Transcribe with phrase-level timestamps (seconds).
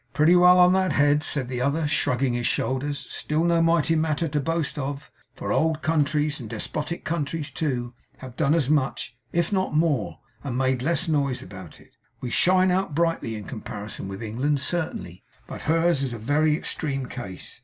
[0.13, 4.27] 'Pretty well on that head,' said the other, shrugging his shoulders, 'still no mighty matter
[4.27, 9.53] to boast of; for old countries, and despotic countries too, have done as much, if
[9.53, 11.95] not more, and made less noise about it.
[12.19, 17.05] We shine out brightly in comparison with England, certainly; but hers is a very extreme
[17.05, 17.59] case.